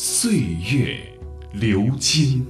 [0.00, 0.96] 岁月
[1.50, 2.46] 流金。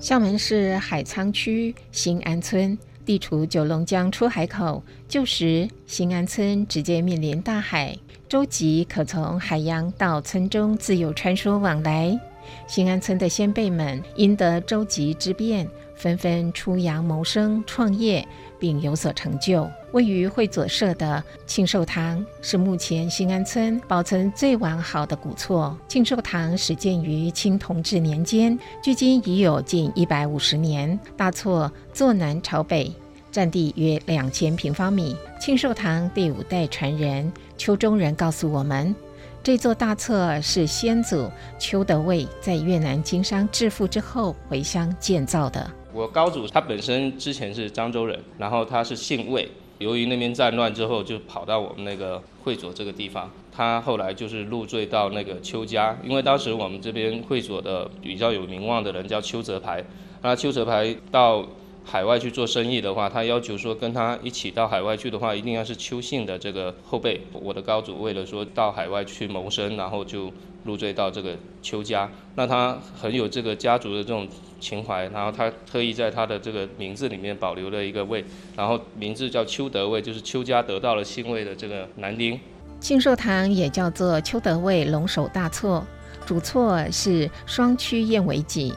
[0.00, 7.96] 厦门市海沧区新安村，地处九龙江出海口，旧时新安村直接面临大海，
[8.28, 12.18] 舟楫可从海洋到村中自由穿梭往来。
[12.66, 18.26] 新安村的先辈们因得周吉之便，纷纷出洋谋生、创业。
[18.64, 19.70] 并有所成就。
[19.92, 25.76] 位于会左社的庆寿堂是目前新安村保存最完好的古厝。
[25.86, 30.98] 庆寿堂始建于清同治年间，距今已有近一百五十年。
[31.14, 32.90] 大厝坐南朝北，
[33.30, 35.14] 占地约两千平方米。
[35.38, 38.96] 庆寿堂第五代传人邱中仁告诉我们，
[39.44, 45.70] 这座大厝是先祖邱德卫在越南经商致富之后回乡建造的。
[45.92, 53.30] 我高祖他本身之前是漳州人，然后他是姓魏，由于那边战乱之后，就跑到我们那个会所这个地方。
[53.52, 59.84] 他后来就是入赘到那个邱家，因为当时我们这边会所的比较有名望的人叫邱泽排，
[60.22, 61.44] 那邱泽排到
[61.84, 67.20] 海外去做生意的话，他要求说跟他一起到海外去的话，一定要是邱姓的这个后辈。
[67.32, 70.32] 我的高祖为了说到海外去谋生，然后就
[70.64, 74.26] 入赘到这个邱家，那他很有这个家族的这种。
[74.60, 78.24] 情怀，然后他特意在他的这个名字里面保留了一个魏，
[78.56, 82.40] 然后名字叫邱德卫，就是邱家得到了姓魏的这个男丁。
[82.80, 85.84] 庆寿堂也叫做邱德卫龙首大错，
[86.24, 88.72] 主错是双曲燕尾脊，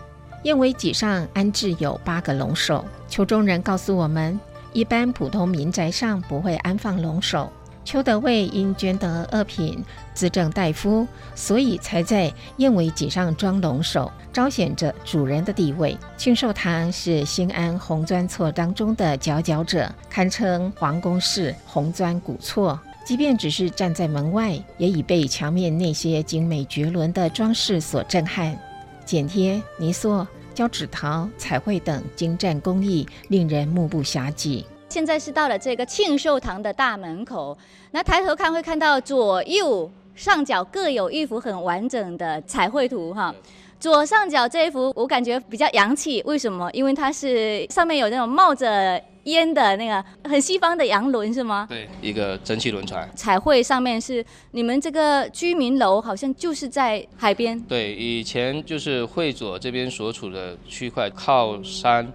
[0.48, 2.86] 燕尾脊上安置有八个龙首。
[3.10, 4.40] 邱中人告诉我们，
[4.72, 7.52] 一般普通民宅上不会安放龙首。
[7.84, 11.06] 邱德卫因捐得恶品，自证大夫，
[11.36, 15.98] 所以才在燕尾脊上装龙首，彰显着主人的地位。
[16.16, 22.80] 庆寿堂是新安红砖厝当中的佼佼者，堪称皇宫式红砖古厝。
[23.06, 28.58] 即便只是站在门外，也已被墙面那些精美绝伦的装饰所震撼。
[29.06, 34.66] 剪贴、泥塑、胶纸陶、彩绘等精湛工艺，令人目不暇接。
[34.90, 37.56] 现在是到了这个庆寿堂的大门口，
[37.92, 43.32] 那抬头看会看到左右上角各有一幅很完整的彩绘图哈。
[43.80, 46.68] 左上角这一幅我感觉比较洋气，为什么？
[46.72, 51.66] 因为它是上面有那种冒着烟的那个很西方的洋轮是吗？
[51.70, 53.10] 对，一个蒸汽轮船。
[53.16, 57.60] 彩绘上面是你们这个居民楼，好像就是在海边。
[57.62, 62.12] 对，以前就是会左这边所处的区块靠山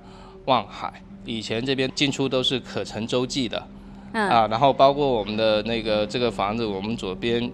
[0.47, 0.93] 望海。
[1.25, 3.59] 以前这边进出都是可乘舟际的，
[4.13, 7.49] 啊，然后包括我们的那个这个房子，我们左边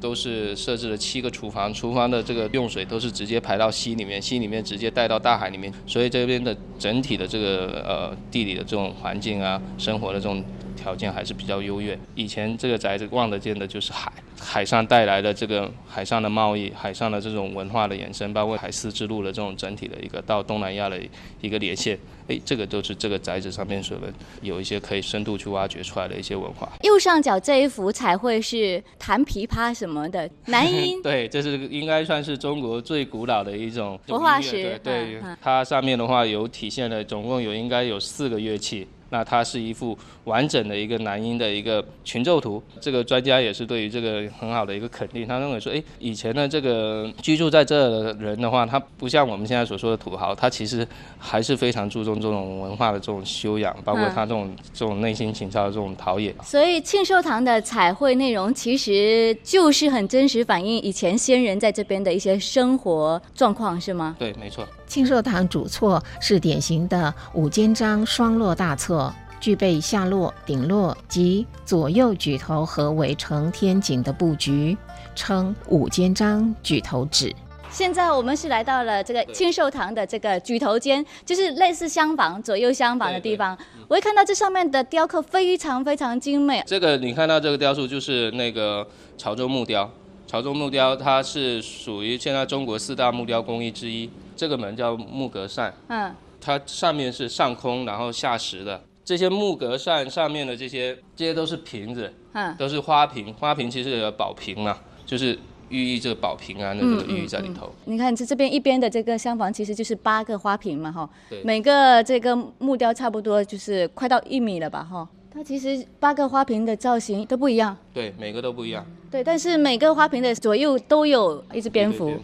[0.00, 10.42] 都是设置了七个厨房，厨房的这个用水都是直接排到溪里面，溪里面直接带到大海里面，所以这边的整体的这个呃地理的这种环境啊，生活的这种
[10.74, 11.98] 条件还是比较优越。
[12.14, 14.10] 以前这个宅子望得见的就是海。
[14.42, 20.98] 海上带来的这个海上的贸易，海上的这种文化的延伸，包括海丝之路的这种整体的一个到东南亚的
[21.40, 26.72] 一个连线，哎，这个都是这个宅子上面所能有一些可以深度去挖掘出来的一些文化。
[26.82, 31.02] 右上角这一幅彩绘是弹琵琶什么的， 男音。
[31.02, 34.80] 对，这是应该算是中国最古老的一种文化石。
[34.82, 38.88] 对，它上面的话有体现了，总共有应该有四个乐器。
[39.10, 45.26] 那它是一幅完整的一个男音的一个群奏图，这个专家也是对于这个很好的一个肯定。
[45.26, 50.86] 他认为说，哎，以前的这个居住在这的人的话，他不像我们现在所说的土豪，他其实
[51.18, 56.34] 还是非常注重这种文化的这种修养，包括他这种这种内心情操的这种陶冶。
[56.42, 64.16] 所以庆寿堂的彩绘内容其实就是很真实反映以前先人在这边的一些生活状况，是吗？
[64.18, 64.66] 对，没错。
[64.86, 68.99] 庆寿堂主厝是典型的五间章双落大厝，
[69.40, 74.76] 具备下落、顶落及左右举头合围成天井的布局，
[75.14, 77.34] 称五间章举头指。
[77.70, 83.56] 现在我们是来到了这个清寿堂的这个举头间，就是类似厢房、左右厢房的地方。
[83.86, 86.62] 我会看到这上面的雕刻非常非常精美。
[86.66, 88.86] 这个你看到这个雕塑就是那个
[89.16, 89.88] 潮州木雕，
[90.26, 94.10] 潮州木雕它是属于现在中国四大木雕工艺之一。
[94.36, 98.82] 这个门叫木格扇，嗯，它上面是上空，然后下实的。
[99.10, 103.34] 这些木格扇上面的这些，这些都是瓶子，嗯，都是花瓶。
[103.34, 105.36] 花瓶其实有保瓶嘛，就是
[105.68, 107.74] 寓意这个保平安的这个寓意在里头。
[107.86, 111.10] 你看这这边一边的这个厢房其实就是八个花瓶嘛，哈，
[111.42, 115.08] 每个这个木雕差不多就是快到一米了吧，哈。
[115.34, 118.86] 它其实八个花瓶的造型都不一样，对，每个都不一样。
[119.10, 122.16] 对，但是每个花瓶的左右都有一只蝙蝠，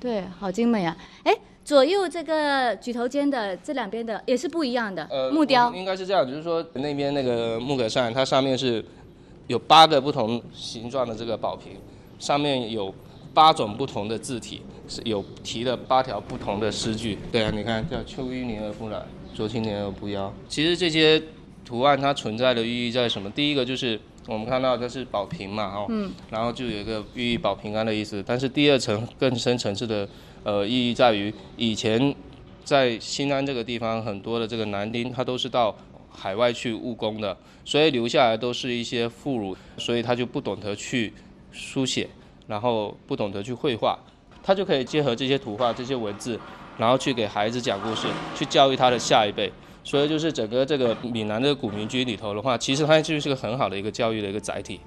[0.00, 0.96] 对，对，好精美啊！
[1.24, 1.34] 哎，
[1.68, 8.82] 左右这个举头间的这两边的也是不一样的，呃，木雕应该是这样，就是说那边那个木格扇，它上面是
[9.48, 11.72] 有八个不同形状的这个宝瓶，
[12.18, 12.94] 上面有
[13.34, 17.18] 八种不同的字体，是有提了八条不同的诗句。
[17.30, 19.06] 对啊，你看叫秋淤泥而不染，
[19.36, 20.32] 濯清涟而不妖。
[20.48, 21.22] 其实这些。
[21.66, 23.28] 图案它存在的寓意在什么？
[23.32, 28.24] 第一个就是我们看到它是宝瓶嘛，哦，嗯，然后就有一个寓意保平安的意思。
[28.26, 30.08] 但是第二层更深层次的
[30.44, 32.14] 呃意义在于，以前
[32.64, 35.74] 在新安这个地方很多的这个男丁，他都是到
[36.10, 41.12] 海外去务工的，所以留下来都是一些妇孺，所以他就不懂得去
[41.52, 42.08] 书写，
[42.46, 43.98] 然后不懂得去绘画，
[44.42, 46.38] 他就可以结合这些图画、这些文字，
[46.76, 48.06] 然后去给孩子讲故事，
[48.36, 49.52] 去教育他的下一辈。
[49.84, 54.78] 所以就是整个这个闽南的古民居里头的话，其实它就是个很好的一个教育的一个载体。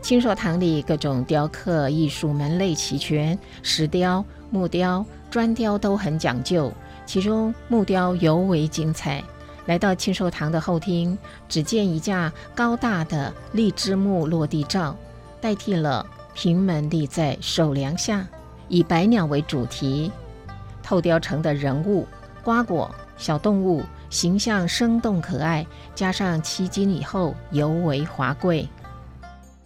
[0.00, 6.72] 清寿堂里各种雕刻艺术门类齐全，石雕、木雕、砖雕都很讲究，
[7.04, 9.22] 其中木雕尤为精彩。
[9.66, 14.96] 来到清寿堂的后厅，只见一架高大的荔枝木落地罩，
[15.42, 18.26] 代替了平门立在首梁下，
[18.68, 20.10] 以百鸟为主题，
[20.82, 22.06] 透雕成的人物、
[22.42, 22.90] 瓜果。
[23.18, 28.68] 小动物形象生动可爱，加上七金以后尤为华贵。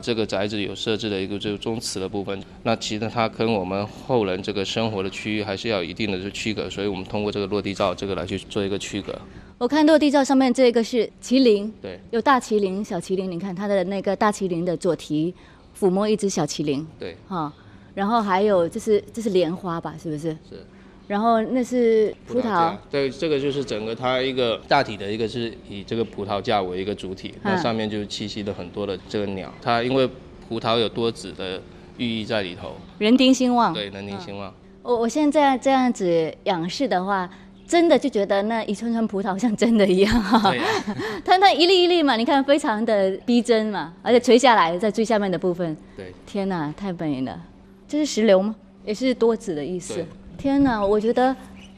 [0.02, 9.16] 这个宅子有设置的一个这个宗祠的部分，那其实它跟我们后人这个生活的区域还是要有一定的这区隔，所以我们通过这个落地照这个来去做一个区隔。
[9.58, 13.31] 我看落地照上面这个是麒麟，对，有大麒麟、小麒麟。
[13.31, 15.32] 你看它的那个大麒麟的左蹄
[15.78, 17.52] 抚摸一只小麒麟，对，哈，
[17.94, 19.94] 然后还有这是这是莲花吧？
[20.02, 20.31] 是不是？
[20.50, 20.66] 是。
[21.12, 29.52] 然后那是葡萄，对，这个就是整个它一个大体的一个是以这个葡萄架为一个主体，那上面就栖息了很多的这个鸟。
[29.60, 30.08] 它因为
[30.48, 31.60] 葡萄有多子的
[31.98, 33.74] 寓意在里头，人丁兴旺。
[33.74, 34.54] 对，人丁兴旺。
[34.82, 37.28] 我我现在这样子仰视的话，
[37.68, 40.50] 真的就觉得那一串串葡萄像真的一样哈。
[41.26, 45.76] 它它一粒一粒嘛，你看非常的逼真嘛，而且垂下来在最下面的部分。
[45.94, 46.10] 对。
[46.26, 47.38] 天哪，太美了！
[47.86, 48.56] 这是石榴吗？
[48.86, 50.02] 也是多子的意思。
[50.42, 51.34] 天哪，我觉得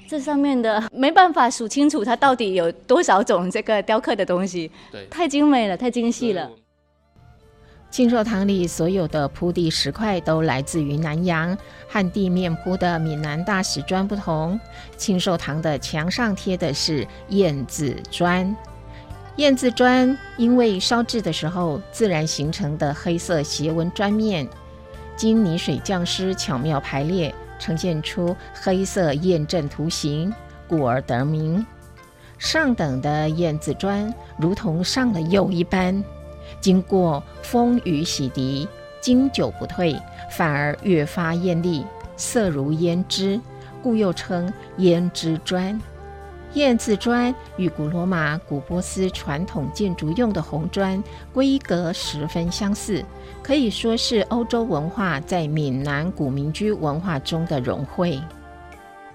[0.08, 4.70] 这上面的没办法数清楚，它到底有多少种这个雕刻的东西。
[4.90, 6.50] 对，太精美了，太精细了。
[7.90, 11.54] 清寿堂里所有的铺地石块都来自于南洋，
[11.86, 14.58] 和地面铺的闽南大石砖不同。
[14.96, 18.56] 清寿堂的墙上贴的是燕子砖，
[19.36, 24.48] 燕子砖因为烧制的时候自然形成的黑色斜纹砖面，
[25.16, 27.34] 经泥水匠师巧妙排列。
[27.64, 30.30] 呈现出黑色燕阵图形，
[30.68, 31.64] 故而得名。
[32.36, 36.04] 上等的燕子砖如同上了釉一般，
[36.60, 38.68] 经过风雨洗涤，
[39.00, 39.98] 经久不退，
[40.30, 41.86] 反而越发艳丽，
[42.18, 43.40] 色如胭脂，
[43.82, 45.80] 故又称胭脂砖。
[46.54, 53.04] 燕字砖与古罗马、古波斯传统建筑用的红砖规格十分相似，
[53.42, 58.20] 可以说是欧洲文化在闽南古民居文化中的融汇。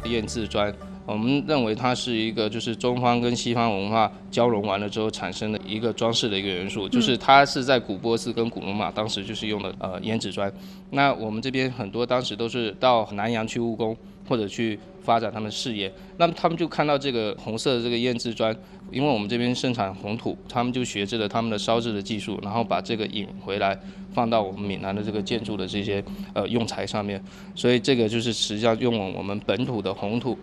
[0.03, 0.74] 燕字砖，
[1.09, 10.51] 我们认为它是一个就是中方跟西方文化交融完了之后产生的一个装饰的一个元素，就是它是在古波斯跟古罗马当时就是用的呃胭脂砖。
[10.91, 13.95] 那我们这边很多当时都是到南洋去务工。
[14.27, 18.55] 或者去发展他们事业，那么他们就看到这个红色的这个胭脂砖，
[18.91, 23.75] 因为我们这边盛产红土，他们就学制了他们的烧制的技术，然后把这个引回来，
[24.13, 27.19] 放到我们闽南的这个建筑的这些呃用材上面，
[27.55, 30.37] 所以这个就是实际上用我们本土的红土，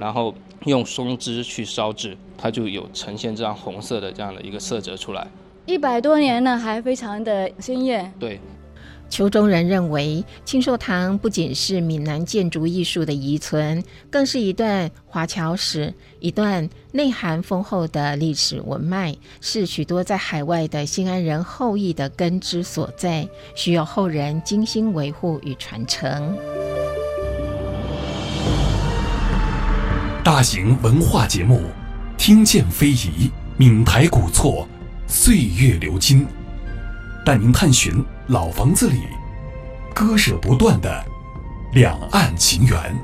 [0.00, 5.26] 然后用松枝去烧制，它就有呈现这样红色的这样的一个色泽出来。
[5.66, 8.12] 一百多年了，还非常的鲜艳。
[8.18, 8.40] 对。
[9.10, 26.36] 邱中人认为，庆寿堂不仅是闽南建筑艺术的遗存，更是一段华侨史，一段内涵丰厚的历史文脉，是许多在海外的新安人后裔的根之所在，需要后人精心维护与传承。
[30.34, 31.62] 大型文化节目，
[32.18, 34.66] 听见非遗，闽台古厝，
[35.06, 36.26] 岁月流金，
[37.24, 38.04] 带您探寻。
[38.26, 38.96] 老房子里，
[39.94, 41.04] 割舍不断的
[41.72, 42.98] 两岸情缘。